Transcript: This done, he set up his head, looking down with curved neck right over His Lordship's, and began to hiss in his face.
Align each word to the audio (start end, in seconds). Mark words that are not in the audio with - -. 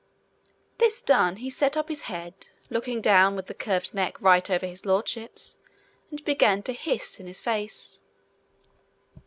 This 0.79 0.99
done, 0.99 1.35
he 1.35 1.51
set 1.51 1.77
up 1.77 1.87
his 1.87 2.01
head, 2.09 2.47
looking 2.71 3.01
down 3.01 3.35
with 3.35 3.55
curved 3.59 3.93
neck 3.93 4.19
right 4.19 4.49
over 4.49 4.65
His 4.65 4.83
Lordship's, 4.83 5.59
and 6.09 6.25
began 6.25 6.63
to 6.63 6.73
hiss 6.73 7.19
in 7.19 7.27
his 7.27 7.39
face. 7.39 8.01